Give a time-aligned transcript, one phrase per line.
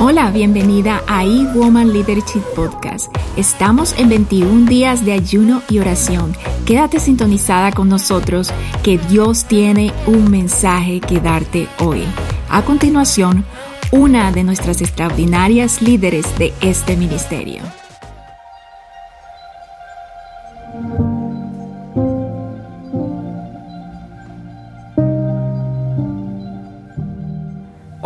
[0.00, 3.12] Hola, bienvenida a E-Woman Leadership Podcast.
[3.36, 6.36] Estamos en 21 días de ayuno y oración.
[6.64, 8.52] Quédate sintonizada con nosotros
[8.84, 12.04] que Dios tiene un mensaje que darte hoy.
[12.48, 13.44] A continuación,
[13.90, 17.62] una de nuestras extraordinarias líderes de este ministerio.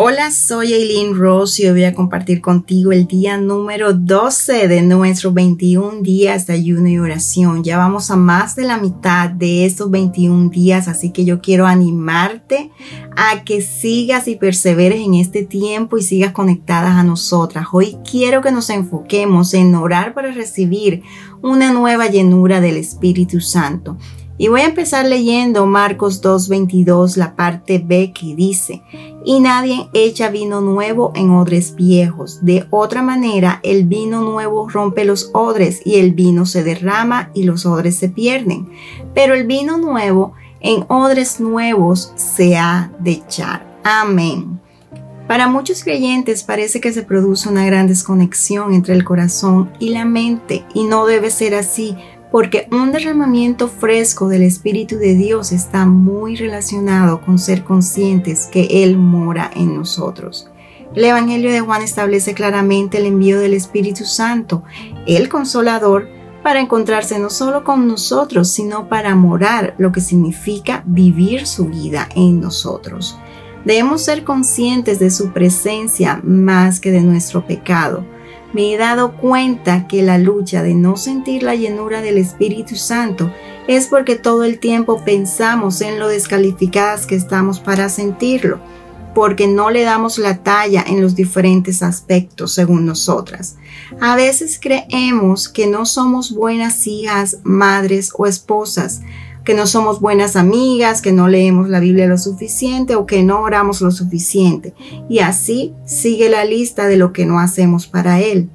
[0.05, 4.83] Hola, soy Eileen Ross y hoy voy a compartir contigo el día número 12 de
[4.83, 7.62] nuestros 21 días de ayuno y oración.
[7.62, 11.69] Ya vamos a más de la mitad de estos 21 días, así que yo quiero
[11.69, 12.73] animarte
[13.16, 17.69] a que sigas y perseveres en este tiempo y sigas conectadas a nosotras.
[17.71, 21.05] Hoy quiero que nos enfoquemos en orar para recibir
[21.43, 23.96] una nueva llenura del Espíritu Santo.
[24.38, 28.82] Y voy a empezar leyendo Marcos 2.22, la parte B que dice,
[29.24, 32.45] y nadie echa vino nuevo en odres viejos.
[32.45, 37.45] De otra manera, el vino nuevo rompe los odres y el vino se derrama y
[37.45, 38.70] los odres se pierden.
[39.15, 43.66] Pero el vino nuevo en odres nuevos se ha de echar.
[43.85, 44.60] Amén.
[45.29, 50.04] Para muchos creyentes parece que se produce una gran desconexión entre el corazón y la
[50.04, 51.96] mente y no debe ser así
[52.33, 58.83] porque un derramamiento fresco del Espíritu de Dios está muy relacionado con ser conscientes que
[58.83, 60.49] Él mora en nosotros.
[60.95, 64.62] El Evangelio de Juan establece claramente el envío del Espíritu Santo,
[65.06, 66.09] el consolador,
[66.43, 72.09] para encontrarse no solo con nosotros, sino para morar, lo que significa vivir su vida
[72.16, 73.16] en nosotros.
[73.66, 78.05] Debemos ser conscientes de su presencia más que de nuestro pecado
[78.53, 83.32] me he dado cuenta que la lucha de no sentir la llenura del Espíritu Santo
[83.66, 88.60] es porque todo el tiempo pensamos en lo descalificadas que estamos para sentirlo,
[89.14, 93.56] porque no le damos la talla en los diferentes aspectos según nosotras.
[94.00, 99.02] A veces creemos que no somos buenas hijas, madres o esposas,
[99.44, 103.41] que no somos buenas amigas, que no leemos la Biblia lo suficiente o que no
[103.41, 104.75] oramos lo suficiente.
[105.08, 108.48] Y así sigue la lista de lo que no hacemos para Él.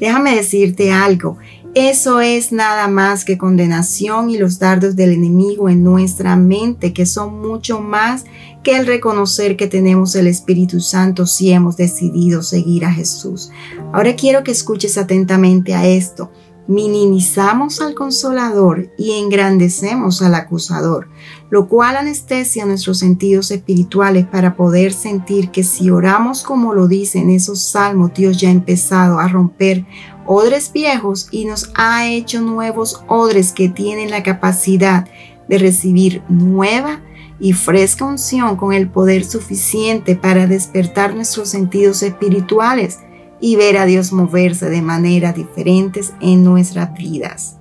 [0.00, 1.38] Déjame decirte algo,
[1.74, 7.04] eso es nada más que condenación y los dardos del enemigo en nuestra mente, que
[7.04, 8.24] son mucho más
[8.62, 13.50] que el reconocer que tenemos el Espíritu Santo si hemos decidido seguir a Jesús.
[13.92, 16.30] Ahora quiero que escuches atentamente a esto
[16.68, 21.08] minimizamos al consolador y engrandecemos al acusador,
[21.48, 27.30] lo cual anestesia nuestros sentidos espirituales para poder sentir que si oramos como lo dicen
[27.30, 29.86] esos salmos, Dios ya ha empezado a romper
[30.26, 35.08] odres viejos y nos ha hecho nuevos odres que tienen la capacidad
[35.48, 37.00] de recibir nueva
[37.40, 42.98] y fresca unción con el poder suficiente para despertar nuestros sentidos espirituales
[43.40, 47.56] y ver a Dios moverse de maneras diferentes en nuestras vidas.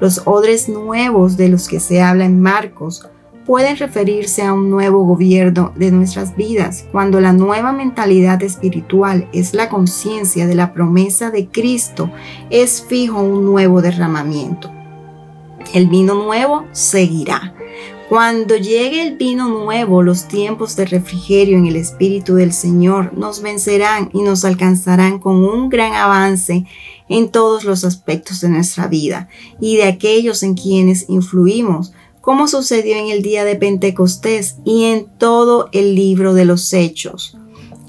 [0.00, 3.08] Los odres nuevos de los que se habla en Marcos
[3.48, 9.54] pueden referirse a un nuevo gobierno de nuestras vidas, cuando la nueva mentalidad espiritual es
[9.54, 12.10] la conciencia de la promesa de Cristo,
[12.50, 14.70] es fijo un nuevo derramamiento.
[15.72, 17.54] El vino nuevo seguirá.
[18.08, 23.42] Cuando llegue el vino nuevo, los tiempos de refrigerio en el Espíritu del Señor nos
[23.42, 26.64] vencerán y nos alcanzarán con un gran avance
[27.10, 29.28] en todos los aspectos de nuestra vida
[29.60, 31.92] y de aquellos en quienes influimos,
[32.22, 37.36] como sucedió en el día de Pentecostés y en todo el libro de los Hechos.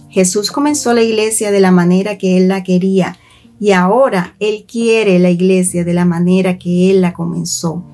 [0.09, 3.17] Jesús comenzó la iglesia de la manera que Él la quería
[3.57, 7.85] y ahora Él quiere la iglesia de la manera que Él la comenzó.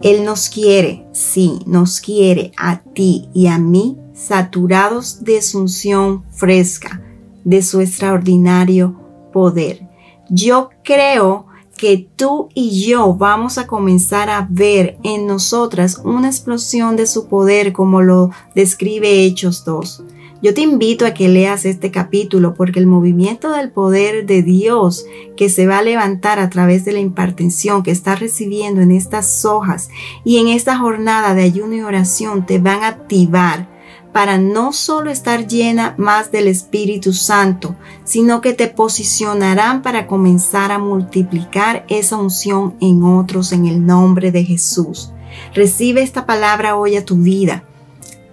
[0.00, 6.24] Él nos quiere, sí, nos quiere a ti y a mí saturados de su unción
[6.30, 7.02] fresca,
[7.44, 8.96] de su extraordinario
[9.32, 9.88] poder.
[10.30, 16.96] Yo creo que tú y yo vamos a comenzar a ver en nosotras una explosión
[16.96, 20.02] de su poder como lo describe Hechos 2.
[20.40, 25.04] Yo te invito a que leas este capítulo porque el movimiento del poder de Dios
[25.36, 29.44] que se va a levantar a través de la impartición que estás recibiendo en estas
[29.44, 29.90] hojas
[30.24, 33.68] y en esta jornada de ayuno y oración te van a activar
[34.12, 37.74] para no solo estar llena más del Espíritu Santo,
[38.04, 44.30] sino que te posicionarán para comenzar a multiplicar esa unción en otros en el nombre
[44.30, 45.12] de Jesús.
[45.52, 47.67] Recibe esta palabra hoy a tu vida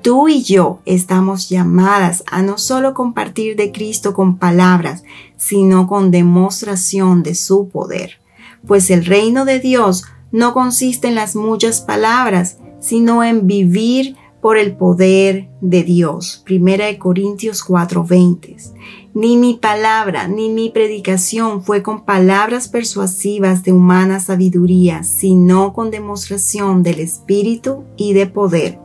[0.05, 5.03] Tú y yo estamos llamadas a no solo compartir de Cristo con palabras,
[5.35, 8.19] sino con demostración de su poder.
[8.67, 14.59] Pues el reino de Dios no consiste en las muchas palabras, sino en vivir por
[14.59, 16.43] el poder de Dios.
[16.45, 18.75] Primera de Corintios 4:20.
[19.15, 25.89] Ni mi palabra ni mi predicación fue con palabras persuasivas de humana sabiduría, sino con
[25.89, 28.84] demostración del Espíritu y de poder.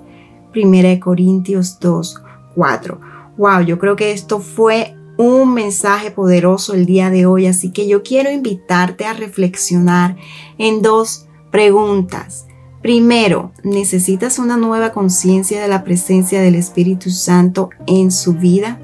[0.53, 2.99] Primera de Corintios 2:4.
[3.37, 7.87] Wow, yo creo que esto fue un mensaje poderoso el día de hoy, así que
[7.87, 10.17] yo quiero invitarte a reflexionar
[10.59, 12.47] en dos preguntas.
[12.83, 18.81] Primero, ¿necesitas una nueva conciencia de la presencia del Espíritu Santo en su vida?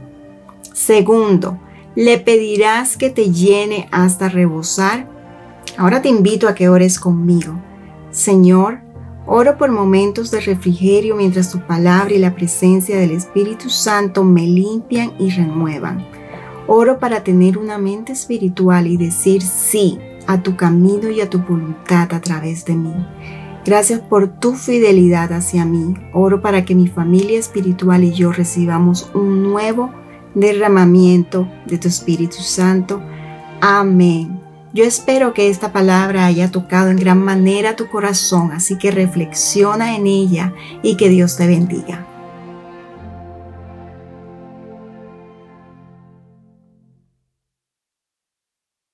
[0.75, 1.59] Segundo,
[1.95, 5.09] ¿le pedirás que te llene hasta rebosar?
[5.79, 7.55] Ahora te invito a que ores conmigo.
[8.11, 8.81] Señor,
[9.27, 14.47] oro por momentos de refrigerio mientras tu palabra y la presencia del Espíritu Santo me
[14.47, 16.07] limpian y renuevan.
[16.69, 21.39] Oro para tener una mente espiritual y decir sí a tu camino y a tu
[21.39, 22.95] voluntad a través de mí.
[23.65, 25.95] Gracias por tu fidelidad hacia mí.
[26.13, 29.91] Oro para que mi familia espiritual y yo recibamos un nuevo
[30.35, 33.03] derramamiento de tu Espíritu Santo.
[33.61, 34.46] Amén.
[34.77, 39.97] Yo espero que esta palabra haya tocado en gran manera tu corazón, así que reflexiona
[39.97, 40.53] en ella
[40.83, 42.07] y que Dios te bendiga.